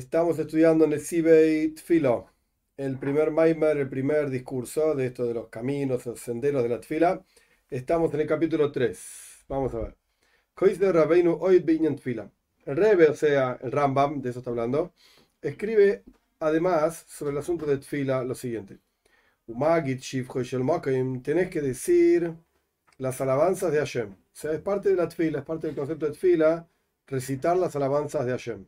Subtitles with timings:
[0.00, 2.30] Estamos estudiando Nesibei Tfilo,
[2.78, 6.80] el primer Maimer, el primer discurso de esto de los caminos, los senderos de la
[6.80, 7.22] Tfila.
[7.68, 9.44] Estamos en el capítulo 3.
[9.46, 9.96] Vamos a ver.
[12.64, 14.94] El Rebe, o sea, el Rambam, de eso está hablando,
[15.42, 16.02] escribe
[16.38, 18.78] además sobre el asunto de Tfila lo siguiente.
[21.22, 22.32] Tenés que decir
[22.96, 24.12] las alabanzas de Hashem.
[24.12, 26.66] O sea, es parte de la Tfila, es parte del concepto de Tfila,
[27.06, 28.64] recitar las alabanzas de Hashem.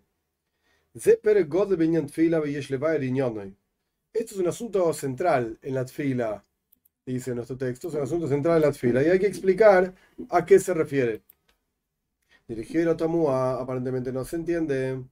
[4.13, 6.45] Esto es un asunto central en la tfila,
[7.07, 9.95] dice nuestro texto, es un asunto central en la tfila y hay que explicar
[10.31, 11.23] a qué se refiere.
[12.47, 15.03] Dirigió a Tamua, aparentemente no se entiende.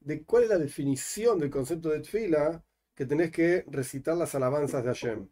[0.00, 2.62] ¿De cuál es la definición del concepto de tfila
[2.94, 5.28] que tenés que recitar las alabanzas de Hashem?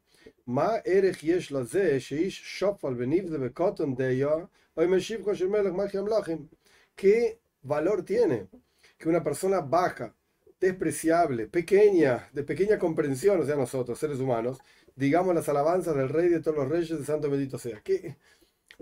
[6.94, 8.48] ¿Qué valor tiene
[8.96, 10.14] que una persona baja,
[10.60, 14.58] despreciable, pequeña, de pequeña comprensión, o sea, nosotros, seres humanos,
[14.94, 17.80] digamos las alabanzas del Rey de todos los Reyes, de Santo Bendito sea?
[17.80, 18.16] ¿Qué,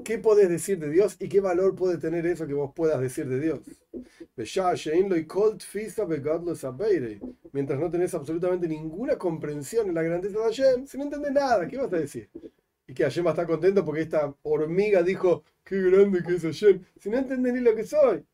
[0.04, 3.26] ¿Qué podés decir de Dios y qué valor puede tener eso que vos puedas decir
[3.26, 3.60] de Dios?
[7.52, 11.66] Mientras no tenés absolutamente ninguna comprensión en la grandeza de Hashem, si no entendés nada,
[11.66, 12.28] ¿qué vas a decir?
[12.86, 16.42] Y que Hashem va a estar contento porque esta hormiga dijo, qué grande que es
[16.42, 18.24] Hashem, si no entendés ni lo que soy.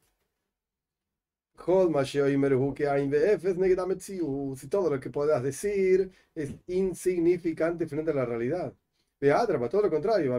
[4.56, 8.74] Si todo lo que puedas decir es insignificante frente a la realidad.
[9.20, 10.32] Beadra, todo lo contrario.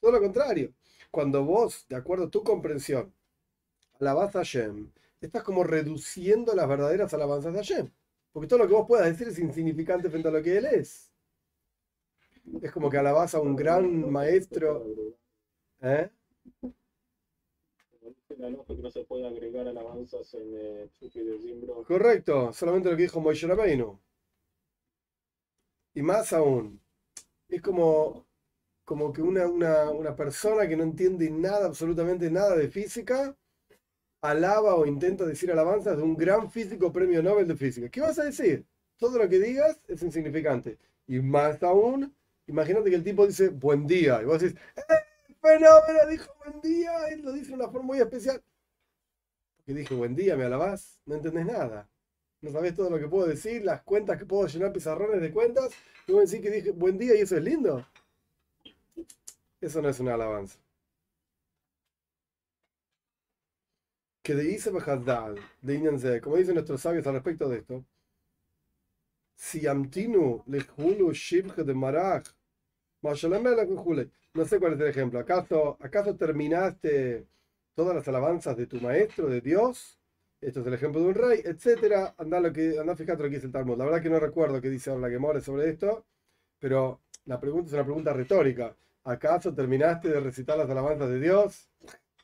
[0.00, 0.72] Todo lo contrario.
[1.10, 3.12] Cuando vos, de acuerdo a tu comprensión,
[4.00, 7.90] alabas a Hashem, estás como reduciendo las verdaderas alabanzas de Hashem.
[8.32, 11.12] Porque todo lo que vos puedas decir es insignificante frente a lo que Él es.
[12.62, 14.86] Es como que alabas a un gran maestro.
[15.80, 16.10] ¿Eh?
[21.86, 23.98] Correcto, solamente lo que dijo Moishe Rabbeinu.
[25.94, 26.80] Y más aún,
[27.48, 28.26] es como,
[28.84, 33.34] como que una, una, persona que no entiende nada, absolutamente nada de física,
[34.20, 37.88] alaba o intenta decir alabanzas de un gran físico premio Nobel de física.
[37.88, 38.66] ¿Qué vas a decir?
[38.98, 40.78] Todo lo que digas es insignificante.
[41.06, 42.14] Y más aún,
[42.46, 44.20] imagínate que el tipo dice buen día.
[44.22, 44.82] Y vos decís, ¡eh!
[45.40, 47.08] Fenómeno, dijo buen día.
[47.08, 48.42] Él lo dice de una forma muy especial.
[49.56, 51.88] Porque dije buen día, me alabás, no entendés nada
[52.46, 55.70] no sabes todo lo que puedo decir, las cuentas que puedo llenar, pizarrones de cuentas,
[56.06, 57.84] y voy a decir que dije buen día y eso es lindo.
[59.60, 60.58] Eso no es una alabanza.
[64.22, 67.84] Que de Isa de como dicen nuestros sabios al respecto de esto,
[69.36, 72.26] si amtinu lejulu shibje de marach,
[73.02, 73.14] no
[74.44, 75.20] sé cuál es el ejemplo.
[75.20, 77.26] ¿Acaso, ¿Acaso terminaste
[77.74, 79.98] todas las alabanzas de tu maestro, de Dios?
[80.40, 82.14] esto es el ejemplo de un rey, etcétera.
[82.18, 83.76] Anda, lo fíjate lo que dice el Talmud.
[83.78, 86.04] La verdad que no recuerdo qué dice ahora la que more sobre esto,
[86.58, 88.76] pero la pregunta es una pregunta retórica.
[89.04, 91.68] ¿Acaso terminaste de recitar las alabanzas de Dios?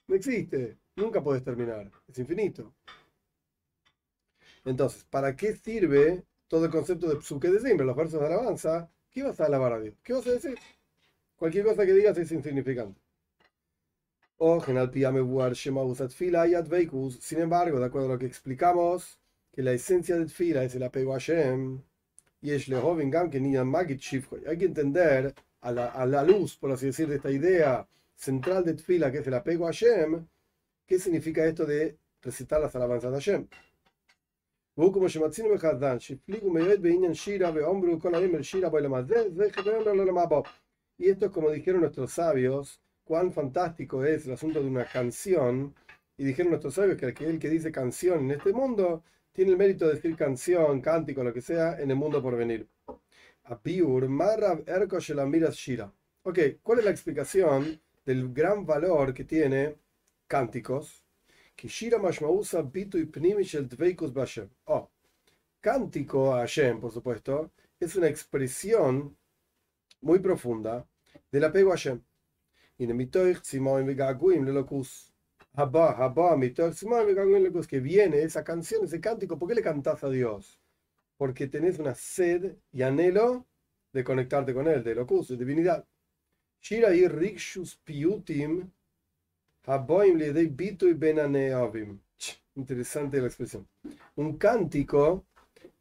[0.07, 2.75] No existe, nunca puedes terminar, es infinito.
[4.65, 8.91] Entonces, ¿para qué sirve todo el concepto de psuque de siempre, los versos de alabanza?
[9.11, 9.95] ¿Qué vas a alabar a Dios?
[10.03, 10.59] ¿Qué vas a decir?
[11.35, 13.01] Cualquier cosa que digas es insignificante.
[17.21, 19.19] Sin embargo, de acuerdo a lo que explicamos,
[19.51, 21.81] que la esencia de Tfila es el apego a Hashem,
[22.43, 27.31] y es Hay que entender a la, a la luz, por así decir, de esta
[27.31, 30.27] idea central de Tfila, que es el apego a Hashem,
[30.85, 33.49] qué significa esto de recitar las alabanzas de Hashem.
[40.97, 45.75] Y esto es como dijeron nuestros sabios cuán fantástico es el asunto de una canción.
[46.17, 49.87] Y dijeron nuestros sabios que aquel que dice canción en este mundo tiene el mérito
[49.87, 52.67] de decir canción, cántico, lo que sea, en el mundo por venir.
[53.45, 54.65] Apiur, Marab
[55.53, 55.93] Shira.
[56.23, 59.77] Ok, ¿cuál es la explicación del gran valor que tiene
[60.27, 61.02] cánticos?
[64.65, 64.91] Oh,
[65.61, 69.17] cántico a Hashem, por supuesto, es una expresión
[70.01, 70.87] muy profunda
[71.31, 72.03] del apego a Hashem
[77.69, 80.59] que viene esa canción, ese cántico, ¿por qué le cantás a Dios?
[81.17, 83.47] Porque tenés una sed y anhelo
[83.93, 85.87] de conectarte con Él, de de divinidad.
[86.61, 88.71] Shira y rikshus piutim
[89.67, 91.99] haboim le bitu y benaneavim.
[92.55, 93.67] Interesante la expresión.
[94.17, 95.25] Un cántico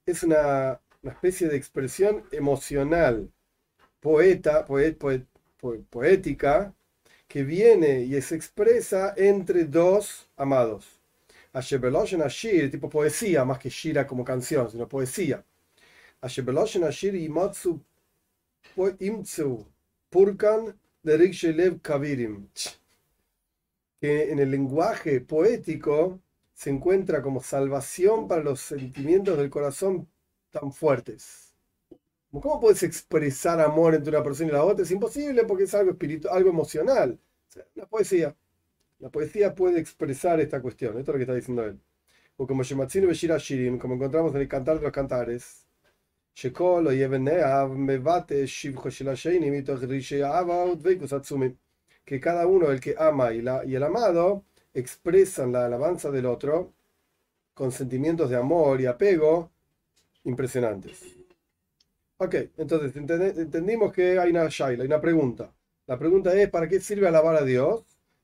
[0.06, 3.30] es una, una especie de expresión emocional,
[4.00, 5.25] poeta, poet, poet,
[5.89, 6.74] poética,
[7.28, 11.00] que viene y se expresa entre dos amados.
[11.54, 15.44] Ashebeloshen Ashir, tipo poesía, más que Shira como canción, sino poesía.
[16.22, 17.81] Ashebeloshen Ashir Imotsu
[19.00, 19.66] Imtsu
[20.10, 22.48] Purkan de Lev Kavirim.
[24.01, 26.19] Que en el lenguaje poético
[26.53, 30.09] se encuentra como salvación para los sentimientos del corazón
[30.50, 31.53] tan fuertes.
[32.31, 34.83] ¿Cómo puedes expresar amor entre una persona y la otra?
[34.83, 37.19] Es imposible porque es algo espiritual, algo emocional.
[37.75, 38.36] la poesía.
[39.00, 40.97] La poesía puede expresar esta cuestión.
[40.97, 41.80] Esto es lo que está diciendo él.
[42.38, 45.68] O como Shirim, como encontramos en el Cantar de los Cantares.
[52.06, 54.44] Que cada uno, el que ama y, la, el amado,
[54.74, 56.74] expresan la alabanza del otro
[57.53, 59.51] con sentimientos de amor y apego
[60.24, 61.15] impresionantes.
[62.18, 65.51] Ok, entonces entendimos que hay una shaila, hay una pregunta.
[65.88, 67.83] La pregunta es, ¿para qué sirve alabar a Dios?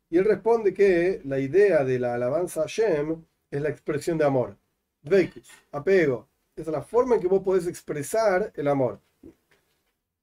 [0.10, 4.26] Y él responde que la idea de la alabanza a Shem es la expresión de
[4.26, 4.56] amor.
[5.02, 6.28] Veikus, apego.
[6.56, 9.00] Esa es la forma en que vos podés expresar el amor.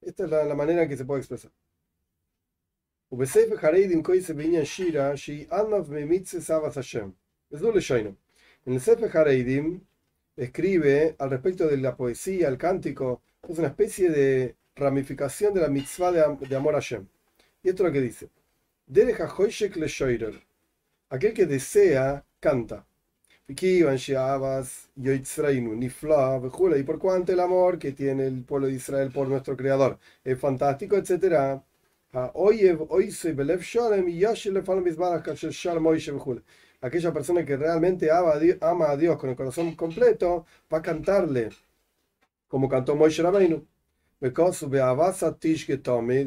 [0.01, 1.51] Esta es la, manera en que se puede expresar.
[8.67, 9.81] En el Sefer Hareidim
[10.37, 15.69] escribe al respecto de la poesía, el cántico, es una especie de ramificación de la
[15.69, 17.07] mitzvah de, amor a Hashem.
[17.63, 18.29] Y esto es lo que dice.
[21.11, 22.87] Aquel que desea, canta.
[23.47, 23.55] Y
[26.83, 30.97] por cuanto el amor que tiene el pueblo de Israel por nuestro Creador es fantástico,
[30.97, 31.63] etc
[36.85, 41.49] aquella persona que realmente ama a Dios con el corazón completo, va a cantarle,
[42.49, 43.67] como cantó Moshe Rabbeinu.
[44.21, 44.31] Y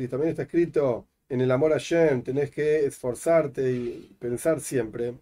[0.08, 5.14] también está escrito en el amor a Shem, tenés que esforzarte y pensar siempre.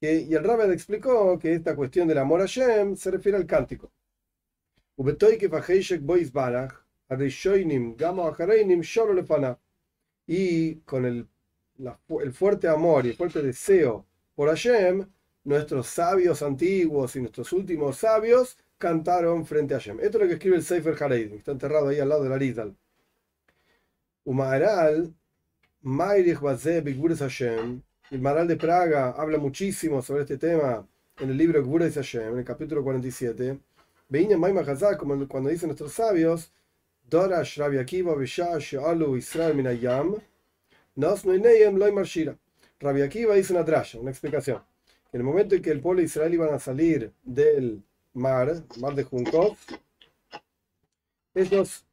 [0.00, 3.90] Y el Rabbi explicó que esta cuestión del amor a Shem se refiere al cántico.
[10.26, 11.28] Y con el
[12.22, 15.06] el fuerte amor y el fuerte deseo por Hashem,
[15.44, 20.00] nuestros sabios antiguos y nuestros últimos sabios cantaron frente a Hashem.
[20.00, 22.76] Esto es lo que escribe el Sefer Hareid, está enterrado ahí al lado del Arizal.
[24.24, 25.14] Umaral,
[25.82, 30.86] Mairich Hashem, el Maral de Praga habla muchísimo sobre este tema
[31.18, 33.58] en el libro Gvures Hashem, en el capítulo 47.
[34.08, 36.52] Veía Maima Hazak, como cuando dicen nuestros sabios,
[37.14, 40.20] Dorash Rabbi Akiva Vishash Alu Israel Minayam,
[42.80, 44.60] Rabbi Akiva hizo una drasha, una explicación.
[45.12, 47.84] En el momento en que el pueblo de Israel iban a salir del
[48.14, 49.56] mar, mar de Juncos,
[51.34, 51.84] ellos,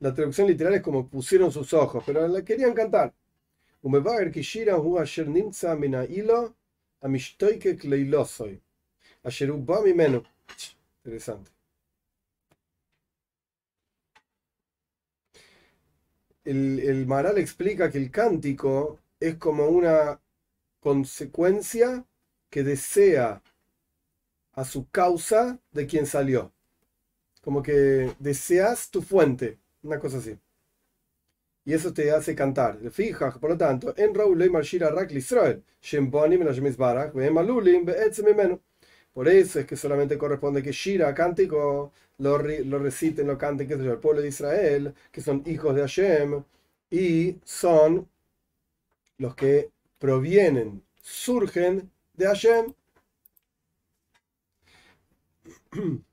[0.00, 3.14] la traducción literal es como pusieron sus ojos, pero la querían cantar.
[11.04, 11.59] Interesante.
[16.50, 20.20] El, el Maral explica que el cántico es como una
[20.80, 22.04] consecuencia
[22.50, 23.42] que desea
[24.52, 26.52] a su causa de quien salió.
[27.42, 30.38] Como que deseas tu fuente, una cosa así.
[31.64, 32.78] Y eso te hace cantar.
[32.90, 35.62] Fija, por lo tanto, en Raúl Marshira Rak Israel,
[39.12, 43.84] por eso es que solamente corresponde que Shira, cántico, lo, lo reciten, lo canten, sé
[43.84, 46.44] yo, el pueblo de Israel, que son hijos de Hashem,
[46.90, 48.08] y son
[49.18, 52.74] los que provienen, surgen de Hashem.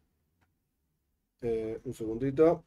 [1.42, 2.64] Eh, un segundito.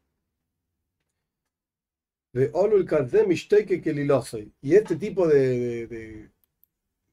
[4.63, 6.31] Y este tipo de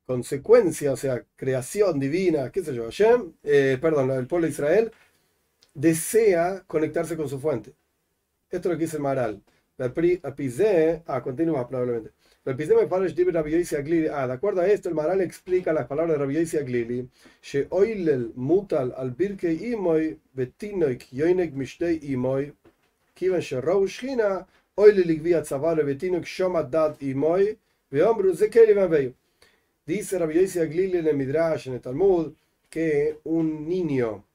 [0.07, 4.91] consecuencia, o sea, creación divina, qué sé yo, Hashem, eh, perdón, el pueblo de Israel,
[5.73, 7.73] desea conectarse con su fuente.
[8.49, 9.43] Esto es lo que dice Maral.
[9.79, 12.11] Ah, continúa probablemente.
[12.45, 12.53] Ah,
[14.27, 17.09] de acuerdo a esto, el Maral explica las palabras de Rabbi Yossi Aglili.
[17.41, 22.53] Sheoilel mutal al birke imoy betinoik yoinek mishtei imoy
[23.13, 27.57] kivan sherou shchina oilel igviat zavale betinoik shomat dad imoy
[27.91, 29.13] veomru zekeli vaveyu.
[29.87, 32.33] Dice Rabbi Yossi en el Midrash, en el Talmud,
[32.69, 34.25] que un niño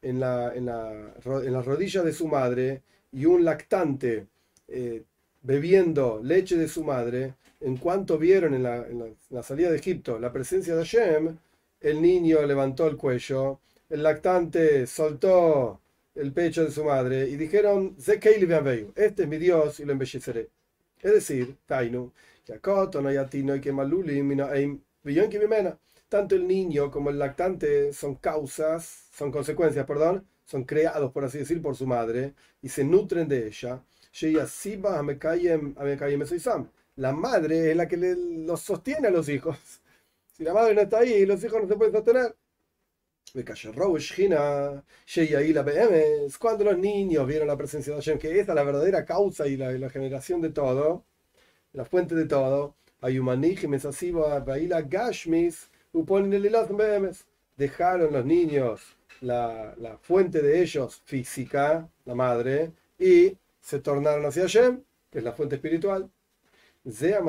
[0.00, 4.28] en, la, en, la, en las rodillas de su madre y un lactante
[4.68, 5.02] eh,
[5.42, 10.20] bebiendo leche de su madre, en cuanto vieron en la, en la, salida de Egipto
[10.20, 11.38] la presencia de Hashem,
[11.80, 13.58] el niño levantó el cuello,
[13.90, 15.80] el lactante soltó
[16.14, 20.50] el pecho de su madre y dijeron, este es mi Dios y lo embelleceré.
[21.02, 22.12] Es decir, Tainu,
[26.08, 31.38] tanto el niño como el lactante son causas, son consecuencias, perdón, son creados, por así
[31.38, 33.82] decir, por su madre y se nutren de ella.
[36.96, 39.58] La madre es la que los sostiene a los hijos.
[40.32, 42.36] Si la madre no está ahí, los hijos no se pueden sostener.
[46.38, 49.56] Cuando los niños vieron la presencia de Hashem, que esa es la verdadera causa y
[49.56, 51.04] la, generación de todo,
[51.74, 52.76] la fuente de todo,
[57.56, 64.42] dejaron los niños la, la fuente de ellos física, la madre, y se tornaron hacia
[64.42, 66.10] Hashem, que es la fuente espiritual.
[66.90, 67.20] Zea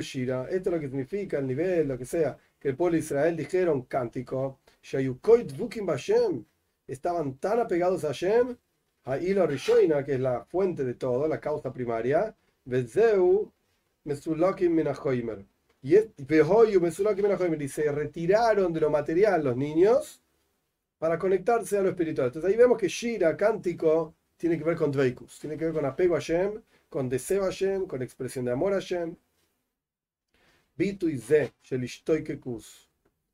[0.00, 3.00] Shira, esto es lo que significa el nivel, lo que sea, que el pueblo de
[3.00, 4.60] Israel dijeron cántico,
[6.86, 8.56] estaban tan apegados a Hashem,
[9.04, 12.34] a Ilo Rishoina, que es la fuente de todo, la causa primaria,
[12.70, 13.52] Vezeu
[14.04, 15.44] Mesulakim Menahoimer.
[15.82, 17.60] Y es Vehoyu Mesulakim Menahoimer.
[17.60, 20.22] Y se retiraron de lo material los niños
[20.98, 22.28] para conectarse a lo espiritual.
[22.28, 25.84] Entonces ahí vemos que Shira, cántico, tiene que ver con Dveikus, tiene que ver con
[25.84, 29.16] apego a Hashem, con deseo a Hashem, con expresión de amor a Hashem.
[30.76, 32.88] Bitu y Ze, Shelishtoikekus.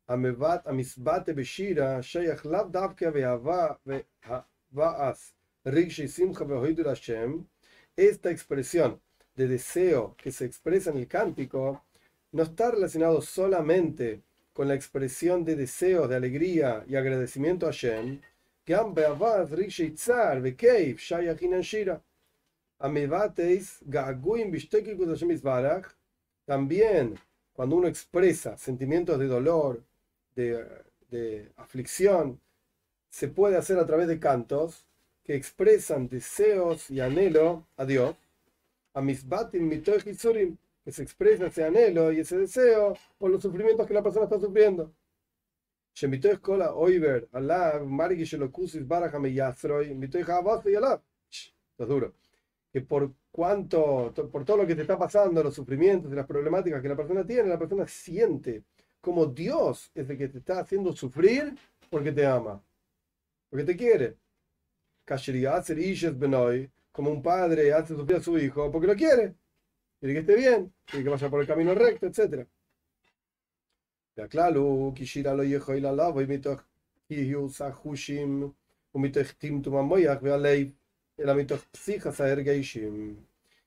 [0.08, 7.44] Amevat, Amisbate Beshira, Sheyach Lav Davke Ve'ava Ve'avaas, Rigshe Simcha Ve'hoidul Hashem.
[7.96, 9.00] Esta expresión
[9.36, 11.84] de deseo que se expresa en el cántico
[12.32, 18.20] no está relacionado solamente con la expresión de deseos de alegría y agradecimiento a Shem,
[26.46, 27.18] también
[27.52, 29.82] cuando uno expresa sentimientos de dolor,
[30.34, 30.66] de,
[31.10, 32.40] de aflicción,
[33.08, 34.86] se puede hacer a través de cantos
[35.24, 38.16] que expresan deseos y anhelo a Dios
[38.96, 40.14] a misbatim mitoy que
[40.92, 44.94] se expresa ese anhelo y ese deseo por los sufrimientos que la persona está sufriendo.
[46.74, 47.28] oiver,
[51.78, 52.14] Es duro.
[52.72, 56.80] Que por cuanto, por todo lo que te está pasando, los sufrimientos y las problemáticas
[56.80, 58.62] que la persona tiene, la persona siente
[59.02, 61.54] como Dios es el que te está haciendo sufrir
[61.90, 62.62] porque te ama,
[63.50, 64.16] porque te quiere.
[66.96, 69.34] Como un padre hace sufrir a su hijo porque lo quiere,
[70.00, 72.46] quiere que esté bien, quiere que vaya por el camino recto, etc.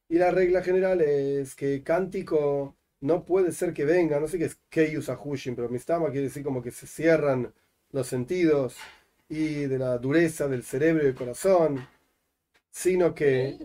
[0.09, 4.45] Y la regla general es que cántico no puede ser que venga, no sé qué
[4.45, 7.53] es Keyus Ahushim, pero Mistama quiere decir como que se cierran
[7.91, 8.75] los sentidos
[9.29, 11.87] y de la dureza del cerebro y del corazón,
[12.71, 13.57] sino que...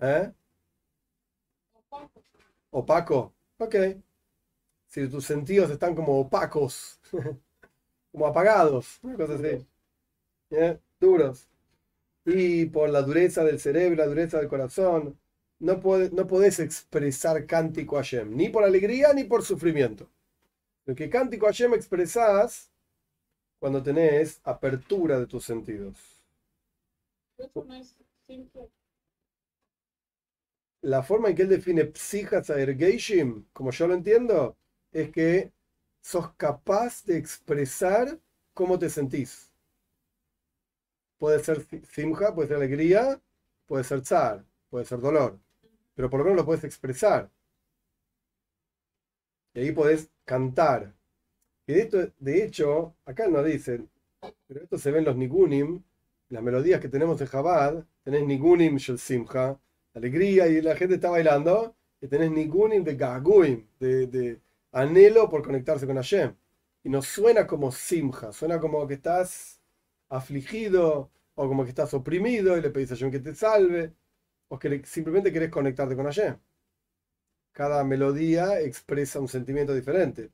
[0.00, 0.32] ¿Eh?
[2.70, 3.32] Opaco.
[3.58, 3.76] Ok.
[4.88, 7.00] Si tus sentidos están como opacos,
[8.12, 9.66] como apagados, una cosa así.
[10.50, 10.78] ¿Eh?
[11.00, 11.48] Duros.
[12.24, 15.18] Y por la dureza del cerebro, la dureza del corazón,
[15.60, 15.80] no,
[16.12, 20.08] no podés expresar cántico a ni por alegría ni por sufrimiento.
[20.86, 22.70] Lo que cántico a Hashem expresás
[23.60, 26.11] cuando tenés apertura de tus sentidos.
[30.82, 34.56] La forma en que él define psijas ergeishim, como yo lo entiendo,
[34.90, 35.52] es que
[36.00, 38.18] sos capaz de expresar
[38.52, 39.52] cómo te sentís.
[41.18, 43.20] Puede ser simja, puede ser alegría,
[43.66, 45.38] puede ser zar, puede ser dolor
[45.94, 47.30] pero por lo menos lo puedes expresar.
[49.54, 50.94] Y ahí podés cantar.
[51.66, 53.90] Y de, esto, de hecho, acá no dicen,
[54.46, 55.84] pero esto se ve en los nigunim,
[56.32, 59.58] las melodías que tenemos en Jabad, tenés nigunim shel simcha,
[59.92, 64.40] alegría y la gente está bailando, y tenés nigunim de gaguim, de, de
[64.72, 66.34] anhelo por conectarse con Hashem.
[66.84, 69.60] Y no suena como simcha, suena como que estás
[70.08, 73.92] afligido o como que estás oprimido y le pedís a Hashem que te salve
[74.48, 76.36] o que simplemente querés conectarte con Hashem.
[77.52, 80.30] Cada melodía expresa un sentimiento diferente.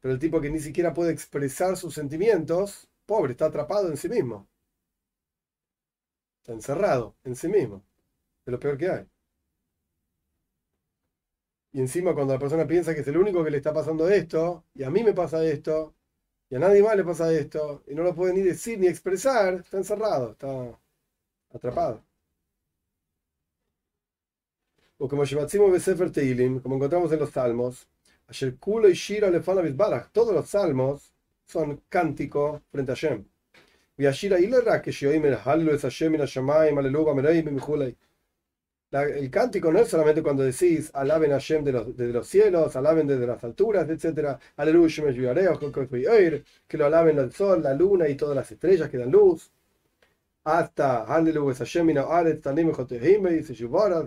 [0.00, 4.08] Pero el tipo que ni siquiera puede expresar sus sentimientos, pobre, está atrapado en sí
[4.08, 4.48] mismo.
[6.42, 7.84] Está encerrado en sí mismo.
[8.44, 9.06] Es lo peor que hay.
[11.72, 14.64] Y encima cuando la persona piensa que es el único que le está pasando esto,
[14.74, 15.94] y a mí me pasa esto,
[16.50, 19.54] y a nadie más le pasa esto, y no lo puede ni decir ni expresar,
[19.54, 20.78] está encerrado, está
[21.54, 22.04] atrapado.
[24.98, 25.22] O como
[25.72, 27.88] Besefer Teilim, como encontramos en los Salmos,
[28.28, 29.30] Asher Kulo y Shira
[30.12, 31.12] todos los salmos
[31.44, 33.31] son cántico frente a Hashem.
[38.90, 42.76] La- el cántico no es solamente cuando decís alaben a Hashem de los, los cielos,
[42.76, 44.38] alaben desde las alturas, etc.
[44.56, 45.04] Aleluya,
[46.68, 49.50] que lo alaben el sol, la luna y todas las estrellas que dan luz.
[50.44, 51.04] Hasta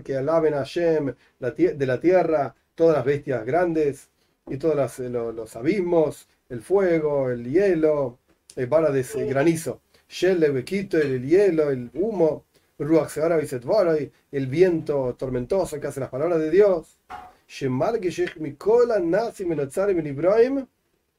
[0.04, 4.10] que alaben a Hashem de la tierra, todas las bestias grandes
[4.48, 8.25] y todos los, abismos, el fuego, el hielo, el
[8.55, 12.45] vara de granizo, Shele, Bequito, el hielo, el humo.
[12.77, 17.00] Ruach Seara Visetvaray, el viento tormentoso que hace las palabras de Dios.
[17.47, 20.67] Shemar Geshech Mikola Nasi Menotzarim Ben Ibrahim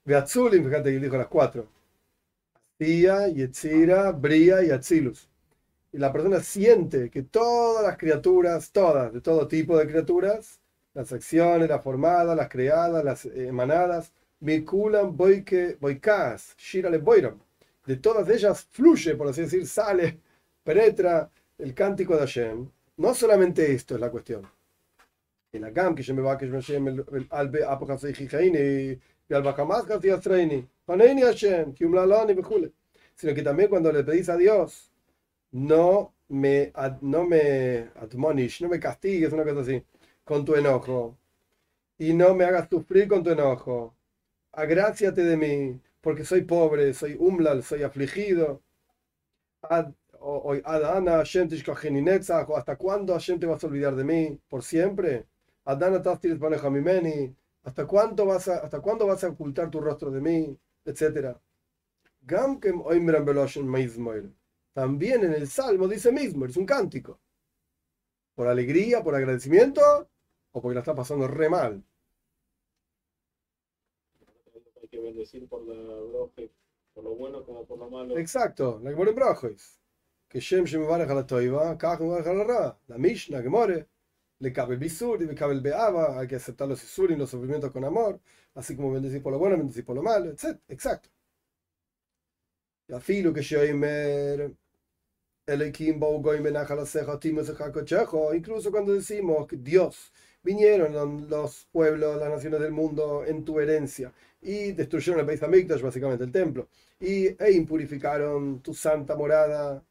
[0.04, 1.66] Beatzulim, fíjate que dijo las cuatro.
[2.78, 5.28] Tia, Yetzira, Bria y Atzilus.
[5.92, 10.60] Y la persona siente que todas las criaturas, todas, de todo tipo de criaturas,
[10.94, 17.38] las acciones, las formadas, las creadas, las emanadas, Mikulam Boikas, Shirale Boiram.
[17.86, 20.20] De todas ellas fluye, por así decir, sale,
[20.64, 22.68] penetra el cántico de Hashem.
[22.96, 24.46] No solamente esto es la cuestión.
[25.52, 30.10] El Agam, que me va que Hashem, el Albe Apocasei Jijaini, y al Bajamaskas y
[30.10, 32.72] Astreini, Paneini Hashem, Kiumlalani, Bejule.
[33.14, 34.90] Sino que también cuando le pedís a Dios,
[35.52, 39.82] no me, no me admonish, no me castigues, una cosa así,
[40.24, 41.16] con tu enojo.
[41.98, 43.95] Y no me hagas sufrir con tu enojo.
[44.56, 48.60] Agráciate de mí, porque soy pobre, soy umlal, soy afligido.
[49.76, 51.48] Ad- o, o Adana Hashem
[52.48, 55.26] o hasta cuándo Hashem te vas a olvidar de mí, por siempre.
[55.64, 56.38] Adana tastiris
[56.70, 61.38] mimeni, hasta cuánto vas a, hasta cuándo vas a ocultar tu rostro de mí, etcétera.
[62.22, 64.34] Gam kem oimran beloshen meizmoel.
[64.74, 67.20] También en el Salmo dice mismo, es un cántico.
[68.36, 69.82] Por alegría, por agradecimiento,
[70.52, 71.82] o porque la está pasando re mal.
[74.86, 75.74] Hay que bendecir por la
[76.94, 78.16] por lo bueno como por lo malo.
[78.16, 79.80] Exacto, la Gemora en Brajos.
[80.28, 82.78] Que Shem Shem Baraj a la Toiva, Kaj Baraj a la Ra.
[82.86, 83.88] La Mishnah, Gemore.
[84.38, 86.20] Le cabe el bisur y le cabe el beaba.
[86.20, 88.20] Hay que aceptar los isurim, los sufrimientos con amor.
[88.54, 90.60] Así como bendecir por lo bueno, bendecir por lo malo, etc.
[90.68, 91.08] Exacto.
[92.86, 94.54] Y afilo que Shoimer.
[98.34, 100.12] Incluso cuando decimos que Dios
[100.46, 105.82] vinieron los pueblos, las naciones del mundo en tu herencia y destruyeron el Beis Hamikdash,
[105.82, 106.68] básicamente el templo
[107.00, 109.84] y, e impurificaron tu santa morada.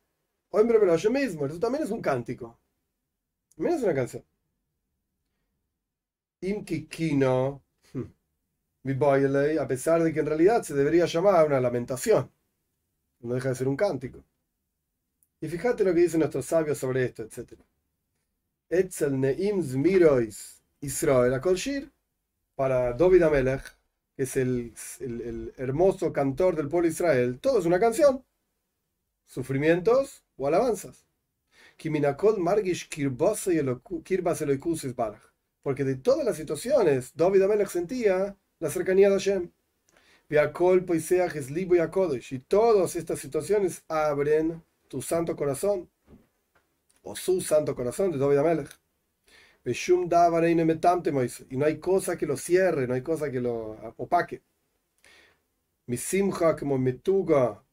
[0.51, 2.57] Hombre, pero yo mismo, eso también es un cántico.
[3.55, 4.23] También es una canción.
[6.41, 7.63] Imkikino,
[8.83, 12.31] baile, a pesar de que en realidad se debería llamar una lamentación.
[13.19, 14.23] No deja de ser un cántico.
[15.41, 17.59] Y fíjate lo que dicen nuestros sabios sobre esto, etc.
[18.69, 21.91] Etzel Neim Zmirois Israel Akolshir,
[22.55, 23.63] para David Amelech,
[24.15, 28.23] que es el, el- hermoso cantor del pueblo de Israel, todo es una canción.
[29.27, 31.05] Sufrimientos o alabanzas.
[31.77, 32.89] Kiminakol Margish.
[35.63, 39.51] Porque de todas las situaciones, David Amelech sentía la cercanía de Hashem.
[42.31, 45.89] Y todas estas situaciones abren tu santo corazón.
[47.09, 48.71] O su santo corazón de David Amelech.
[51.49, 54.41] Y no hay cosa que lo cierre, no hay cosa que lo opaque.
[55.87, 57.63] Misimcha como Metuga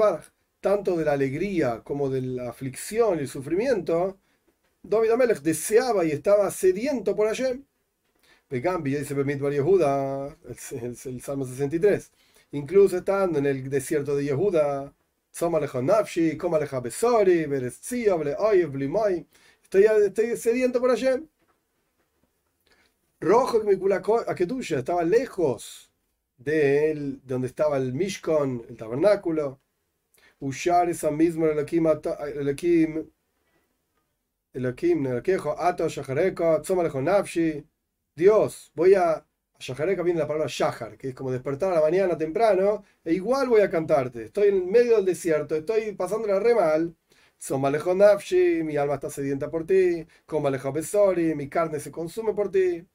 [0.00, 0.24] Baraj.
[0.60, 4.18] Tanto de la alegría como de la aflicción y el sufrimiento,
[4.82, 7.64] David Amelech deseaba y estaba sediento por Hashem.
[8.50, 12.12] Begambi, ya dice Bemidbar Yehuda, el, el, el Salmo 63.
[12.52, 14.92] Incluso estando en el desierto de Yehuda,
[19.62, 21.28] Estoy, estoy sediento por Hashem.
[23.20, 23.62] Rojo
[24.26, 25.90] Aketusha estaba lejos
[26.38, 29.60] de, él, de donde estaba el Mishkan, el tabernáculo.
[30.40, 33.10] Ushar esa misma Elohim, Elohim,
[34.54, 37.64] Elohim, Elokejo, Ato, Shahareka, Tzomalecha Nafshi.
[38.16, 39.24] Dios, voy a.
[39.60, 43.48] Shahareka viene la palabra Shahar, que es como despertar a la mañana temprano, e igual
[43.48, 44.24] voy a cantarte.
[44.24, 46.96] Estoy en medio del desierto, estoy pasándola re mal.
[47.38, 50.06] Somalejo Nafshi, mi alma está sedienta por ti.
[50.26, 52.86] Komalejo Besori, mi carne se consume por ti.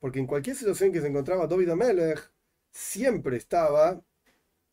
[0.00, 2.30] Porque en cualquier situación que se encontraba David Amelech,
[2.70, 4.00] siempre estaba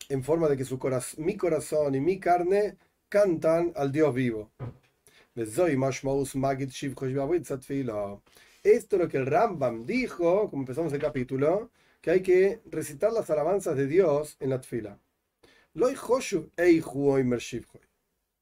[0.09, 2.77] en forma de que su corazón, mi corazón y mi carne
[3.09, 4.51] cantan al Dios vivo.
[8.63, 13.13] Esto es lo que el Rambam dijo, como empezamos el capítulo, que hay que recitar
[13.13, 14.99] las alabanzas de Dios en la tfila.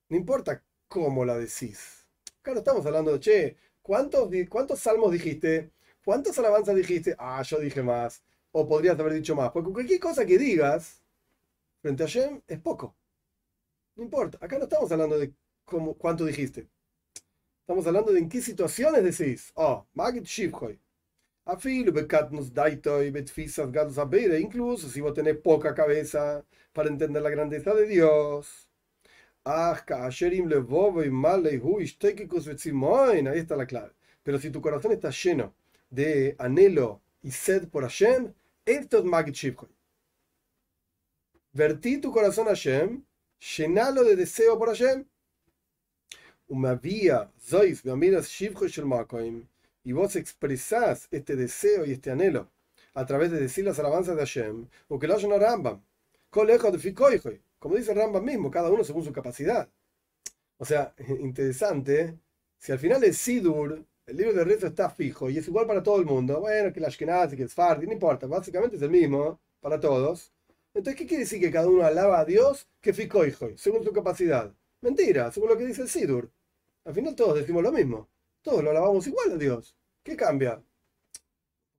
[0.09, 2.07] No importa cómo la decís.
[2.41, 5.69] Claro, estamos hablando de, che, ¿cuántos, ¿cuántos salmos dijiste?
[6.03, 7.15] ¿Cuántas alabanzas dijiste?
[7.19, 8.23] Ah, yo dije más.
[8.51, 9.51] O podrías haber dicho más.
[9.51, 11.03] Porque cualquier cosa que digas,
[11.81, 12.95] frente a Hashem es poco.
[13.95, 14.39] No importa.
[14.41, 15.31] Acá no estamos hablando de
[15.65, 16.67] cómo, cuánto dijiste.
[17.69, 19.51] Estamos hablando de en qué situaciones decís.
[19.53, 20.79] Oh, Magit Shivhoy.
[24.39, 28.67] Incluso si vos tenés poca cabeza para entender la grandeza de Dios.
[29.45, 29.69] Ahí
[33.37, 33.91] está la clave.
[34.23, 35.53] Pero si tu corazón está lleno
[35.91, 38.33] de anhelo y sed por Hashem,
[38.65, 39.69] esto es Magit Shivhoy.
[41.53, 43.03] Vertí tu corazón a Hashem,
[43.57, 45.05] llenalo de deseo por Hashem.
[49.83, 52.49] Y vos expresás este deseo y este anhelo
[52.93, 55.81] a través de decir las alabanzas de Hashem, o que lo hayan a Rambam.
[56.31, 59.69] Como dice Rambam mismo, cada uno según su capacidad.
[60.57, 62.17] O sea, interesante,
[62.57, 65.83] si al final el Sidur, el libro de rezo está fijo y es igual para
[65.83, 68.89] todo el mundo, bueno, que el Ashkenazi, que el Sfardi, no importa, básicamente es el
[68.89, 70.33] mismo para todos.
[70.73, 73.93] Entonces, ¿qué quiere decir que cada uno alaba a Dios que fico hijo, según su
[73.93, 74.53] capacidad?
[74.81, 76.31] Mentira, según lo que dice el Sidur.
[76.89, 78.09] Al final todos decimos lo mismo.
[78.41, 79.77] Todos lo alabamos igual a Dios.
[80.01, 80.59] ¿Qué cambia?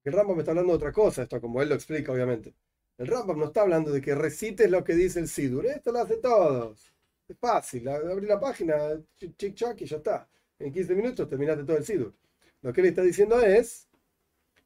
[0.05, 2.55] El Rambam está hablando de otra cosa, esto como él lo explica, obviamente.
[2.97, 5.67] El Rambam no está hablando de que recites lo que dice el Sidur.
[5.67, 6.95] Esto lo hacen todos.
[7.27, 7.89] Es fácil.
[7.89, 8.77] Abrir la página,
[9.19, 10.29] chic chac y ya está.
[10.61, 12.15] En 15 minutos terminaste todo el Sidur.
[12.63, 13.89] Lo que él está diciendo es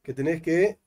[0.02, 0.78] que tenés que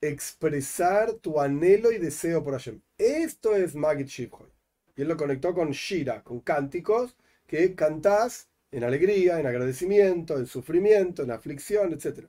[0.00, 2.80] expresar tu anhelo y deseo por Hashem.
[2.96, 4.52] Esto es Magit Shivhoy.
[4.94, 7.16] Y él lo conectó con Shira, con cánticos
[7.48, 12.28] que cantás en alegría, en agradecimiento, en sufrimiento, en aflicción, etc.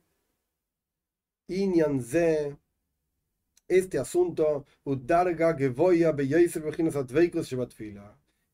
[1.47, 2.57] Inyanze,
[3.67, 4.65] este asunto,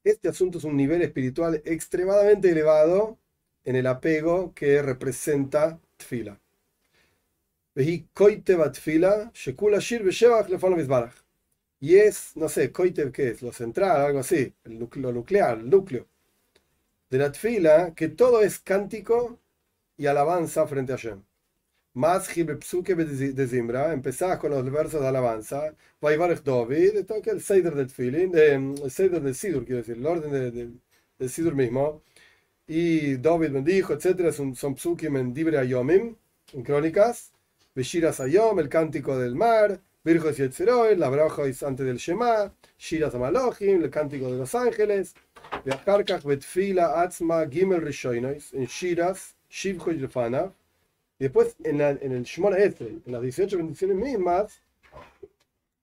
[0.04, 3.18] Este asunto es un nivel espiritual extremadamente elevado
[3.64, 6.40] en el apego que representa Tfila.
[11.80, 12.72] Y es, no sé,
[13.12, 13.42] ¿qué es?
[13.42, 16.08] Lo central, algo así, lo nuclear, el núcleo
[17.10, 19.40] de la tfila, que todo es cántico
[19.98, 21.22] y alabanza frente a Hashem.
[21.94, 27.74] Más psuke de Zimbra, empezás con los versos de alabanza, Vaivarech David, que el Seider
[27.74, 30.80] del Tfilin, el Seider del Sidur, quiero decir, el orden
[31.18, 32.04] del Sidur mismo,
[32.68, 34.32] y David bendijo, etc.
[34.32, 36.16] Son, son psukim en Dibre Ayomim,
[36.54, 37.32] en crónicas,
[37.74, 43.84] Beshiras Ayom, el cántico del mar, Virgos y Etzeroy, la antes del Shema, Shiras Amalohim,
[43.84, 45.16] el cántico de los ángeles,
[45.66, 49.98] Beacharkach Betfila Atzma Gimel Rishoinois, en Shiras, Shivcho y
[51.20, 54.62] y después en, la, en el Shemona Estre, en las 18 bendiciones mismas,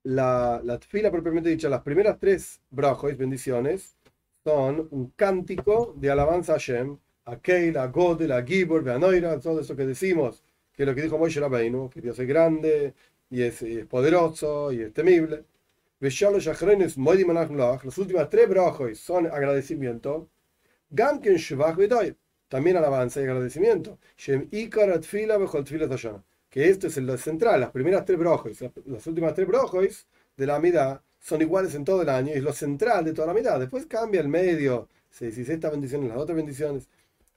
[0.05, 3.97] la, la tfila propiamente dicha, las primeras tres brajois, bendiciones,
[4.45, 9.41] son un cántico de alabanza a Hashem, a Keila, a Godel, a Gibor, a Noira,
[9.41, 12.95] todo eso que decimos que es lo que dijo Moshe Rabbeinu, que Dios es grande
[13.31, 15.45] y es, poderoso y es temible.
[17.85, 20.29] Los últimos tres brajos son agradecimiento.
[22.49, 23.99] También alabanza y agradecimiento.
[26.51, 30.59] Que esto es lo central, las primeras tres brojos, las últimas tres brojos de la
[30.61, 33.59] mitad son iguales en todo el año es lo central de toda la mitad.
[33.59, 36.89] Después cambia el medio, se dice estas bendiciones, las otras bendiciones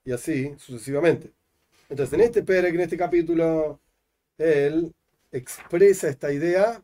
[0.04, 1.32] y así sucesivamente.
[1.90, 3.80] Entonces, en este Perek, en este capítulo,
[4.38, 4.94] él
[5.32, 6.84] expresa esta idea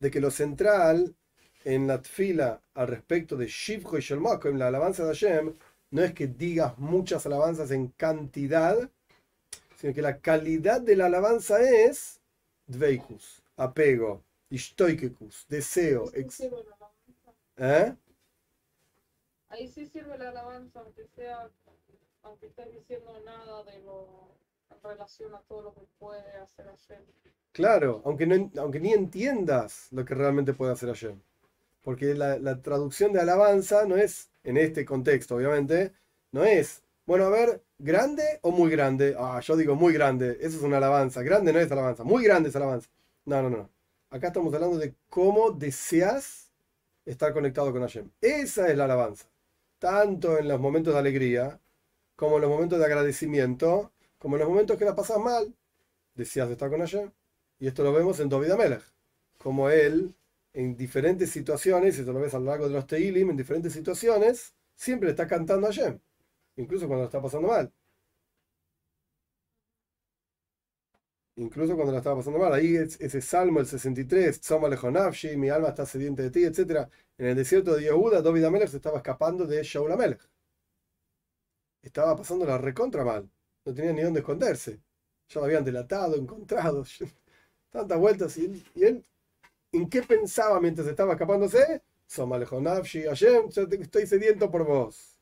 [0.00, 1.14] de que lo central
[1.64, 5.54] en la tfila al respecto de Shivcho y Shelmako, en la alabanza de Hashem,
[5.90, 8.90] no es que digas muchas alabanzas en cantidad,
[9.76, 12.20] sino que la calidad de la alabanza es
[12.66, 16.10] dveikus, apego, ishtoikekus, deseo.
[17.56, 17.94] ¿Eh?
[19.48, 21.50] Ahí sí sirve la alabanza, aunque sea
[22.22, 24.39] aunque estés diciendo nada de lo
[24.82, 27.02] relación a todo lo que puede hacer Hashem.
[27.52, 31.20] Claro, aunque, no, aunque ni entiendas lo que realmente puede hacer Hashem.
[31.82, 35.92] Porque la, la, traducción de alabanza no es, en este contexto obviamente,
[36.32, 39.16] no es, bueno, a ver, grande o muy grande.
[39.18, 41.22] Ah, yo digo muy grande, eso es una alabanza.
[41.22, 42.88] Grande no es alabanza, muy grande es alabanza.
[43.24, 43.70] No, no, no.
[44.10, 46.50] Acá estamos hablando de cómo deseas
[47.04, 48.10] estar conectado con Hashem.
[48.20, 49.26] Esa es la alabanza.
[49.78, 51.60] Tanto en los momentos de alegría
[52.16, 55.54] como en los momentos de agradecimiento, como en los momentos que la pasas mal,
[56.14, 57.10] decías estar con Hashem.
[57.58, 58.82] Y esto lo vemos en David Amelech,
[59.38, 60.14] como él,
[60.52, 63.72] en diferentes situaciones, y esto lo ves a lo largo de los Teilim, en diferentes
[63.72, 66.00] situaciones, siempre está cantando a
[66.56, 67.72] incluso cuando lo está pasando mal.
[71.36, 72.52] Incluso cuando lo estaba pasando mal.
[72.52, 76.88] Ahí ese salmo, el 63, Tzoma Lejonavshi, mi alma está sediente de ti, etc.
[77.18, 80.20] En el desierto de Yehuda, David Amelech se estaba escapando de Shaul Amelech
[81.82, 83.30] estaba pasando la recontra mal.
[83.64, 84.80] No tenía ni dónde esconderse.
[85.28, 86.84] Ya lo habían delatado, encontrado,
[87.70, 88.36] tantas vueltas.
[88.38, 89.04] Y él,
[89.72, 91.82] ¿En qué pensaba mientras estaba escapándose?
[92.06, 95.16] Somalejonavshi Hashem, yo estoy sediento por vos.